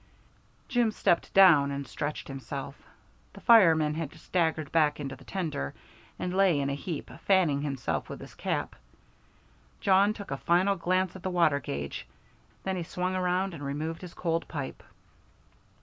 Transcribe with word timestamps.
Jim 0.67 0.89
stepped 0.89 1.31
down 1.31 1.69
and 1.69 1.85
stretched 1.87 2.27
himself. 2.27 2.75
The 3.33 3.39
fireman 3.41 3.93
had 3.93 4.11
staggered 4.15 4.71
back 4.71 4.99
into 4.99 5.15
the 5.15 5.23
tender, 5.23 5.75
and 6.17 6.35
lay 6.35 6.59
in 6.59 6.71
a 6.71 6.73
heap, 6.73 7.11
fanning 7.27 7.61
himself 7.61 8.09
with 8.09 8.19
his 8.19 8.33
cap. 8.33 8.75
Jawn 9.79 10.13
took 10.15 10.31
a 10.31 10.37
final 10.37 10.75
glance 10.75 11.15
at 11.15 11.21
the 11.21 11.29
water 11.29 11.59
gauge, 11.59 12.07
then 12.63 12.77
he 12.77 12.81
swung 12.83 13.15
around 13.15 13.53
and 13.53 13.63
removed 13.63 14.01
his 14.01 14.15
cold 14.15 14.47
pipe. 14.47 14.81